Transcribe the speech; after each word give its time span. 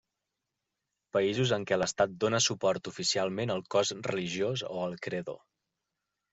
Països 1.17 1.53
en 1.57 1.67
què 1.73 1.77
l'estat 1.79 2.15
dóna 2.25 2.41
suport 2.47 2.91
oficialment 2.93 3.55
al 3.59 3.63
cos 3.77 3.95
religiós 4.11 4.67
o 4.73 4.75
al 4.89 5.01
credo. 5.09 5.41